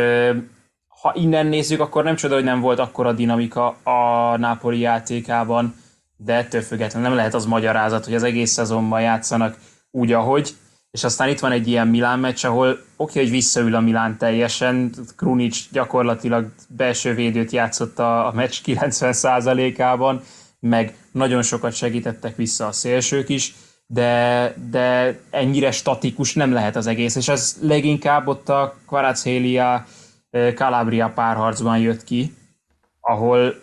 ha 1.01 1.13
innen 1.15 1.45
nézzük, 1.47 1.79
akkor 1.79 2.03
nem 2.03 2.15
csoda, 2.15 2.33
hogy 2.33 2.43
nem 2.43 2.59
volt 2.59 2.79
akkora 2.79 3.13
dinamika 3.13 3.67
a 3.67 4.37
Napoli 4.37 4.79
játékában, 4.79 5.75
de 6.17 6.33
ettől 6.33 6.61
függetlenül 6.61 7.07
nem 7.07 7.17
lehet 7.17 7.33
az 7.33 7.45
magyarázat, 7.45 8.05
hogy 8.05 8.13
az 8.13 8.23
egész 8.23 8.51
szezonban 8.51 9.01
játszanak 9.01 9.57
úgy, 9.91 10.11
ahogy, 10.11 10.55
és 10.91 11.03
aztán 11.03 11.29
itt 11.29 11.39
van 11.39 11.51
egy 11.51 11.67
ilyen 11.67 11.87
Milán 11.87 12.19
meccs, 12.19 12.45
ahol 12.45 12.67
oké, 12.69 12.81
okay, 12.95 13.21
hogy 13.21 13.31
visszaül 13.31 13.75
a 13.75 13.79
Milán 13.79 14.17
teljesen, 14.17 14.93
Krunic 15.15 15.71
gyakorlatilag 15.71 16.51
belső 16.67 17.13
védőt 17.13 17.51
játszott 17.51 17.99
a, 17.99 18.27
a 18.27 18.31
meccs 18.31 18.57
90%-ában, 18.65 20.21
meg 20.59 20.95
nagyon 21.11 21.41
sokat 21.41 21.73
segítettek 21.73 22.35
vissza 22.35 22.67
a 22.67 22.71
szélsők 22.71 23.29
is, 23.29 23.55
de, 23.87 24.53
de 24.69 25.19
ennyire 25.29 25.71
statikus 25.71 26.33
nem 26.33 26.53
lehet 26.53 26.75
az 26.75 26.87
egész, 26.87 27.15
és 27.15 27.27
ez 27.27 27.57
leginkább 27.61 28.27
ott 28.27 28.49
a 28.49 28.75
Kvaratskhelia 28.87 29.85
Calabria 30.55 31.11
párharcban 31.15 31.77
jött 31.77 32.03
ki, 32.03 32.33
ahol 33.01 33.55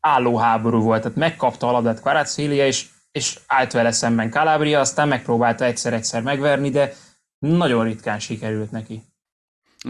álló 0.00 0.36
háború 0.36 0.80
volt, 0.80 1.02
tehát 1.02 1.16
megkapta 1.16 1.68
a 1.68 1.70
labdát 1.70 2.00
Kvaratskhelia, 2.00 2.66
és, 2.66 2.88
és 3.10 3.38
állt 3.46 3.72
vele 3.72 3.90
szemben 3.90 4.30
Calabria, 4.30 4.80
aztán 4.80 5.08
megpróbálta 5.08 5.64
egyszer-egyszer 5.64 6.22
megverni, 6.22 6.70
de 6.70 6.94
nagyon 7.38 7.84
ritkán 7.84 8.18
sikerült 8.18 8.70
neki. 8.70 9.02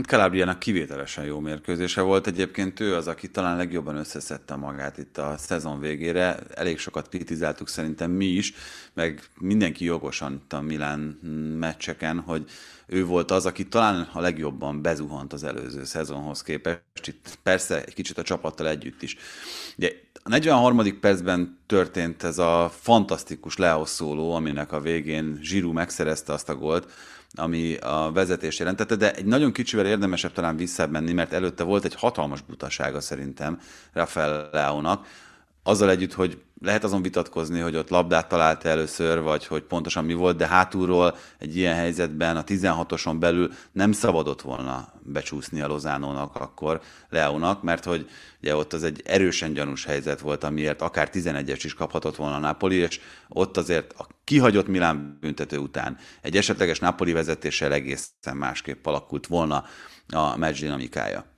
Calabriának 0.03 0.59
kivételesen 0.59 1.25
jó 1.25 1.41
mérkőzése 1.41 2.01
volt. 2.01 2.27
Egyébként 2.27 2.81
ő 2.81 2.95
az, 2.95 3.07
aki 3.07 3.31
talán 3.31 3.57
legjobban 3.57 3.97
összeszedte 3.97 4.57
magát 4.57 4.99
itt 4.99 5.19
a 5.19 5.35
szezon 5.39 5.81
végére. 5.81 6.39
Elég 6.55 6.79
sokat 6.79 7.09
kritizáltuk 7.09 7.69
szerintem 7.69 8.11
mi 8.11 8.27
is, 8.27 8.55
meg 8.95 9.23
mindenki 9.39 9.85
jogosan 9.85 10.33
itt 10.45 10.53
a 10.53 10.61
Milán 10.61 11.01
meccseken, 11.59 12.21
hogy 12.21 12.45
ő 12.87 13.05
volt 13.05 13.31
az, 13.31 13.47
aki 13.47 13.69
talán 13.69 14.09
a 14.13 14.21
legjobban 14.21 14.83
bezuhant 14.83 15.33
az 15.33 15.45
előző 15.45 15.85
szezonhoz 15.85 16.43
képest. 16.43 16.83
Itt 17.07 17.39
persze 17.43 17.85
egy 17.85 17.95
kicsit 17.95 18.19
a 18.19 18.23
csapattal 18.23 18.69
együtt 18.69 19.03
is. 19.03 19.17
Ugye 19.77 19.93
a 20.23 20.29
43. 20.29 21.01
percben 21.01 21.59
történt 21.67 22.23
ez 22.23 22.39
a 22.39 22.73
fantasztikus 22.81 23.57
Leo 23.57 23.85
szóló, 23.85 24.35
aminek 24.35 24.73
a 24.73 24.81
végén 24.81 25.39
Zsirú 25.43 25.73
megszerezte 25.73 26.33
azt 26.33 26.49
a 26.49 26.55
gólt, 26.55 26.93
ami 27.35 27.77
a 27.77 28.13
vezetés 28.13 28.59
jelentette, 28.59 28.97
de 28.97 29.15
egy 29.15 29.25
nagyon 29.25 29.53
kicsivel 29.53 29.87
érdemesebb 29.87 30.33
talán 30.33 30.57
visszamenni, 30.57 31.13
mert 31.13 31.33
előtte 31.33 31.65
volt 31.65 31.85
egy 31.85 31.95
hatalmas 31.95 32.41
butasága 32.41 33.01
szerintem 33.01 33.61
Rafael 33.93 34.49
Leónak, 34.53 35.07
azzal 35.63 35.91
együtt, 35.91 36.13
hogy 36.13 36.43
lehet 36.61 36.85
azon 36.85 37.03
vitatkozni, 37.03 37.61
hogy 37.61 37.77
ott 37.77 37.89
labdát 37.89 38.29
talált 38.29 38.65
először, 38.65 39.21
vagy 39.21 39.47
hogy 39.47 39.63
pontosan 39.63 40.05
mi 40.05 40.15
volt, 40.15 40.37
de 40.37 40.47
hátulról 40.47 41.17
egy 41.39 41.57
ilyen 41.57 41.75
helyzetben 41.75 42.37
a 42.37 42.45
16-oson 42.45 43.19
belül 43.19 43.53
nem 43.73 43.93
szabadott 43.93 44.41
volna 44.41 44.93
becsúszni 45.03 45.61
a 45.61 45.67
Lozánónak 45.67 46.35
akkor 46.35 46.81
Leónak, 47.09 47.63
mert 47.63 47.85
hogy 47.85 48.09
ugye 48.41 48.57
ott 48.57 48.73
az 48.73 48.83
egy 48.83 49.03
erősen 49.05 49.53
gyanús 49.53 49.85
helyzet 49.85 50.21
volt, 50.21 50.45
amiért 50.45 50.83
akár 50.83 51.11
11-es 51.13 51.61
is 51.63 51.75
kaphatott 51.75 52.17
volna 52.17 52.37
a 52.37 52.39
Napoli, 52.39 52.77
és 52.77 53.01
ott 53.29 53.57
azért 53.57 53.93
a 53.93 54.07
kihagyott 54.25 54.69
Milán 54.69 55.19
büntető 55.21 55.59
után 55.59 55.97
egy 56.23 56.37
esetleges 56.37 56.79
Napoli 56.79 57.13
vezetéssel 57.13 57.73
egészen 57.73 58.37
másképp 58.37 58.87
alakult 58.87 59.27
volna 59.27 59.65
a 60.13 60.37
meccs 60.37 60.61
dinamikája. 60.61 61.38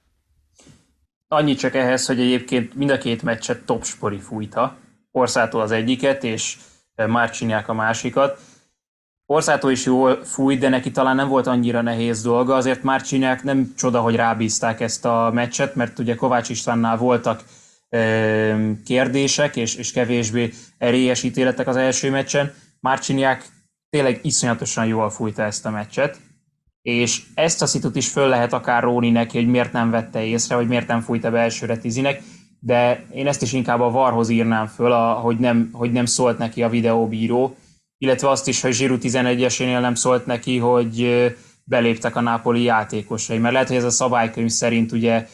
Annyi 1.33 1.55
csak 1.55 1.75
ehhez, 1.75 2.07
hogy 2.07 2.21
egyébként 2.21 2.75
mind 2.75 2.91
a 2.91 2.99
két 2.99 3.23
meccset 3.23 3.65
top 3.65 3.85
spori 3.85 4.19
fújta. 4.19 4.77
Orszától 5.11 5.61
az 5.61 5.71
egyiket, 5.71 6.25
és 6.25 6.57
Márcsinyák 6.95 7.69
a 7.69 7.73
másikat. 7.73 8.39
Orszátó 9.27 9.69
is 9.69 9.85
jól 9.85 10.25
fújt, 10.25 10.59
de 10.59 10.69
neki 10.69 10.91
talán 10.91 11.17
nem 11.17 11.29
volt 11.29 11.47
annyira 11.47 11.81
nehéz 11.81 12.23
dolga, 12.23 12.55
azért 12.55 12.83
Márcsinyák 12.83 13.43
nem 13.43 13.73
csoda, 13.77 14.01
hogy 14.01 14.15
rábízták 14.15 14.81
ezt 14.81 15.05
a 15.05 15.31
meccset, 15.33 15.75
mert 15.75 15.99
ugye 15.99 16.15
Kovács 16.15 16.49
Istvánnál 16.49 16.97
voltak 16.97 17.45
kérdések, 18.85 19.57
és, 19.57 19.75
és 19.75 19.93
kevésbé 19.93 20.53
erélyes 20.79 21.23
ítéletek 21.23 21.67
az 21.67 21.77
első 21.77 22.11
meccsen. 22.11 22.55
Márcsinyák 22.81 23.45
tényleg 23.91 24.21
iszonyatosan 24.23 24.87
jól 24.87 25.11
fújta 25.11 25.43
ezt 25.43 25.67
a 25.67 25.71
meccset, 25.71 26.19
és 26.83 27.23
ezt 27.35 27.63
a 27.63 27.67
szitut 27.67 27.97
is 27.97 28.09
föl 28.09 28.29
lehet 28.29 28.53
akár 28.53 28.83
róni 28.83 29.11
neki, 29.11 29.39
hogy 29.39 29.49
miért 29.49 29.73
nem 29.73 29.91
vette 29.91 30.25
észre, 30.25 30.55
hogy 30.55 30.69
miért 30.69 30.87
nem 30.87 31.01
fújta 31.01 31.31
be 31.31 31.39
elsőre 31.39 31.79
tizinek, 31.79 32.23
de 32.61 33.07
én 33.13 33.27
ezt 33.27 33.43
is 33.43 33.53
inkább 33.53 33.81
a 33.81 33.91
varhoz 33.91 34.29
írnám 34.29 34.67
föl, 34.67 34.93
a, 34.93 35.13
hogy, 35.13 35.39
nem, 35.39 35.69
hogy 35.73 35.93
nem 35.93 36.05
szólt 36.05 36.39
neki 36.39 36.63
a 36.63 36.69
videóbíró, 36.69 37.57
illetve 37.99 38.29
azt 38.29 38.49
is, 38.49 38.61
hogy 38.61 38.73
Zsiru 38.73 38.97
11-esénél 39.01 39.81
nem 39.81 39.95
szólt 39.95 40.27
neki, 40.27 40.59
hogy 40.59 41.09
beléptek 41.65 42.17
a 42.17 42.21
nápoli 42.21 42.63
játékosai, 42.63 43.39
mert 43.39 43.53
lehet, 43.53 43.69
hogy 43.69 43.77
ez 43.77 43.85
a 43.85 43.91
szabálykönyv 43.91 44.51
szerint 44.51 44.93
ugye 44.93 45.29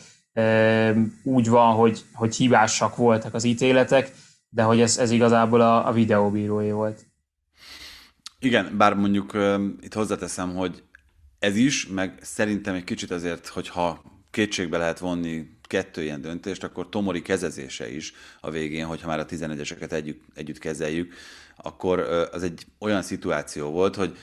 úgy 1.22 1.48
van, 1.48 1.74
hogy, 1.74 2.04
hogy 2.12 2.36
hibásak 2.36 2.96
voltak 2.96 3.34
az 3.34 3.44
ítéletek, 3.44 4.12
de 4.48 4.62
hogy 4.62 4.80
ez, 4.80 4.98
ez 4.98 5.10
igazából 5.10 5.60
a, 5.60 5.88
a 5.88 5.92
videóbírói 5.92 6.70
volt. 6.70 7.06
Igen, 8.38 8.74
bár 8.76 8.94
mondjuk 8.94 9.32
itt 9.80 9.94
hozzáteszem, 9.94 10.54
hogy 10.54 10.82
ez 11.38 11.56
is, 11.56 11.86
meg 11.86 12.18
szerintem 12.22 12.74
egy 12.74 12.84
kicsit 12.84 13.10
azért, 13.10 13.46
hogyha 13.46 14.02
kétségbe 14.30 14.78
lehet 14.78 14.98
vonni 14.98 15.54
kettő 15.62 16.02
ilyen 16.02 16.20
döntést, 16.20 16.64
akkor 16.64 16.88
Tomori 16.88 17.22
kezezése 17.22 17.94
is 17.94 18.12
a 18.40 18.50
végén, 18.50 18.86
hogyha 18.86 19.08
már 19.08 19.18
a 19.18 19.26
11-eseket 19.26 19.92
együtt, 19.92 20.22
együtt 20.34 20.58
kezeljük, 20.58 21.14
akkor 21.56 22.00
az 22.32 22.42
egy 22.42 22.66
olyan 22.78 23.02
szituáció 23.02 23.70
volt, 23.70 23.96
hogy 23.96 24.16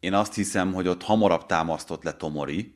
én 0.00 0.14
azt 0.14 0.34
hiszem, 0.34 0.72
hogy 0.72 0.88
ott 0.88 1.02
hamarabb 1.02 1.46
támasztott 1.46 2.02
le 2.02 2.12
Tomori, 2.12 2.74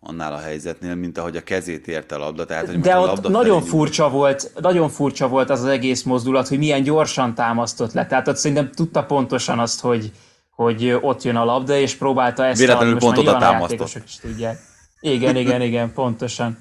annál 0.00 0.32
a 0.32 0.38
helyzetnél, 0.38 0.94
mint 0.94 1.18
ahogy 1.18 1.36
a 1.36 1.42
kezét 1.42 1.88
érte 1.88 2.14
a 2.14 2.18
labda. 2.18 2.44
Tehát, 2.44 2.66
hogy 2.66 2.80
De 2.80 2.98
ott 2.98 3.06
labda 3.06 3.28
nagyon 3.28 3.62
furcsa 3.62 4.10
volt, 4.10 4.52
nagyon 4.60 4.88
furcsa 4.88 5.28
volt 5.28 5.50
az 5.50 5.60
az 5.60 5.68
egész 5.68 6.02
mozdulat, 6.02 6.48
hogy 6.48 6.58
milyen 6.58 6.82
gyorsan 6.82 7.34
támasztott 7.34 7.92
le. 7.92 8.06
Tehát 8.06 8.28
ott 8.28 8.36
szerintem 8.36 8.70
tudta 8.70 9.04
pontosan 9.04 9.58
azt, 9.58 9.80
hogy, 9.80 10.12
hogy 10.58 10.98
ott 11.00 11.22
jön 11.22 11.36
a 11.36 11.44
labda, 11.44 11.76
és 11.76 11.94
próbálta 11.94 12.44
ezt 12.44 12.60
Véletlenül 12.60 12.98
pont 12.98 13.18
oda 13.18 13.38
támasztott. 13.38 14.02
is 14.04 14.16
tudják. 14.16 14.58
Igen, 15.00 15.36
igen, 15.36 15.62
igen, 15.62 15.92
pontosan. 15.92 16.58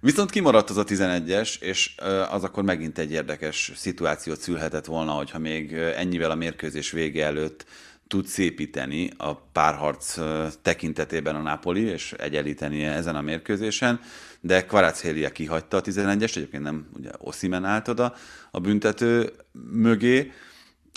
Viszont 0.00 0.30
kimaradt 0.30 0.70
az 0.70 0.76
a 0.76 0.84
11-es, 0.84 1.60
és 1.60 1.94
az 2.30 2.44
akkor 2.44 2.62
megint 2.62 2.98
egy 2.98 3.12
érdekes 3.12 3.72
szituációt 3.74 4.40
szülhetett 4.40 4.84
volna, 4.84 5.12
hogyha 5.12 5.38
még 5.38 5.72
ennyivel 5.72 6.30
a 6.30 6.34
mérkőzés 6.34 6.90
vége 6.90 7.24
előtt 7.24 7.66
tud 8.06 8.26
szépíteni 8.26 9.10
a 9.16 9.34
párharc 9.34 10.18
tekintetében 10.62 11.34
a 11.34 11.42
Napoli, 11.42 11.82
és 11.82 12.12
egyenlíteni 12.18 12.84
ezen 12.84 13.16
a 13.16 13.20
mérkőzésen, 13.20 14.00
de 14.40 14.64
Kvaratskhelia 14.64 15.30
kihagyta 15.30 15.76
a 15.76 15.80
11-est, 15.80 16.36
egyébként 16.36 16.62
nem 16.62 16.88
ugye 16.96 17.10
Oszimen 17.18 17.64
állt 17.64 17.88
oda 17.88 18.14
a 18.50 18.60
büntető 18.60 19.32
mögé, 19.72 20.32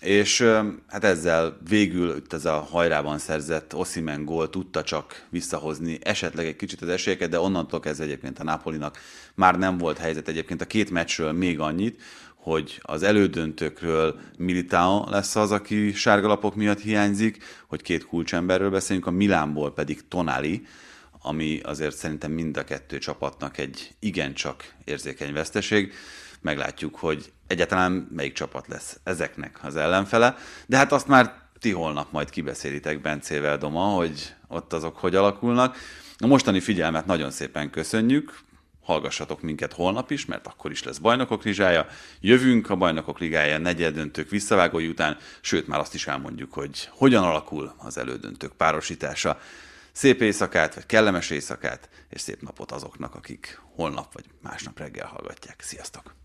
és 0.01 0.41
hát 0.87 1.03
ezzel 1.03 1.57
végül 1.67 2.15
itt 2.15 2.33
ez 2.33 2.45
a 2.45 2.59
hajrában 2.59 3.17
szerzett 3.17 3.75
Oszimen 3.75 4.25
gól 4.25 4.49
tudta 4.49 4.83
csak 4.83 5.25
visszahozni 5.29 5.99
esetleg 6.01 6.45
egy 6.45 6.55
kicsit 6.55 6.81
az 6.81 6.87
esélyeket, 6.87 7.29
de 7.29 7.39
onnantól 7.39 7.79
kezdve 7.79 8.05
egyébként 8.05 8.39
a 8.39 8.43
Napolinak 8.43 8.97
már 9.35 9.57
nem 9.57 9.77
volt 9.77 9.97
helyzet. 9.97 10.27
Egyébként 10.27 10.61
a 10.61 10.65
két 10.65 10.89
meccsről 10.89 11.31
még 11.31 11.59
annyit, 11.59 12.01
hogy 12.35 12.79
az 12.81 13.03
elődöntőkről 13.03 14.19
Militao 14.37 15.09
lesz 15.09 15.35
az, 15.35 15.51
aki 15.51 15.93
sárgalapok 15.93 16.55
miatt 16.55 16.79
hiányzik, 16.79 17.43
hogy 17.67 17.81
két 17.81 18.05
kulcsemberről 18.05 18.69
beszélünk, 18.69 19.05
a 19.05 19.11
Milánból 19.11 19.73
pedig 19.73 20.07
Tonali, 20.07 20.65
ami 21.21 21.59
azért 21.63 21.95
szerintem 21.95 22.31
mind 22.31 22.57
a 22.57 22.63
kettő 22.63 22.97
csapatnak 22.97 23.57
egy 23.57 23.95
igencsak 23.99 24.73
érzékeny 24.83 25.33
veszteség 25.33 25.93
meglátjuk, 26.45 26.95
hogy 26.95 27.31
egyáltalán 27.47 28.07
melyik 28.15 28.33
csapat 28.33 28.67
lesz 28.67 28.99
ezeknek 29.03 29.59
az 29.61 29.75
ellenfele, 29.75 30.37
de 30.65 30.77
hát 30.77 30.91
azt 30.91 31.07
már 31.07 31.33
ti 31.59 31.71
holnap 31.71 32.11
majd 32.11 32.29
kibeszélitek 32.29 33.01
Bencével 33.01 33.57
Doma, 33.57 33.83
hogy 33.83 34.35
ott 34.47 34.73
azok 34.73 34.97
hogy 34.97 35.15
alakulnak. 35.15 35.77
A 36.17 36.27
mostani 36.27 36.59
figyelmet 36.59 37.05
nagyon 37.05 37.31
szépen 37.31 37.69
köszönjük, 37.69 38.39
hallgassatok 38.81 39.41
minket 39.41 39.73
holnap 39.73 40.11
is, 40.11 40.25
mert 40.25 40.47
akkor 40.47 40.71
is 40.71 40.83
lesz 40.83 40.97
Bajnokok 40.97 41.43
Ligája. 41.43 41.87
Jövünk 42.19 42.69
a 42.69 42.75
Bajnokok 42.75 43.19
Ligája 43.19 43.57
negyedöntők 43.57 44.29
visszavágói 44.29 44.87
után, 44.87 45.17
sőt 45.41 45.67
már 45.67 45.79
azt 45.79 45.93
is 45.93 46.07
elmondjuk, 46.07 46.53
hogy 46.53 46.89
hogyan 46.91 47.23
alakul 47.23 47.73
az 47.77 47.97
elődöntők 47.97 48.53
párosítása. 48.53 49.39
Szép 49.91 50.21
éjszakát, 50.21 50.75
vagy 50.75 50.85
kellemes 50.85 51.29
éjszakát, 51.29 51.89
és 52.09 52.21
szép 52.21 52.41
napot 52.41 52.71
azoknak, 52.71 53.15
akik 53.15 53.61
holnap 53.75 54.13
vagy 54.13 54.25
másnap 54.41 54.79
reggel 54.79 55.07
hallgatják. 55.07 55.61
Sziasztok! 55.61 56.24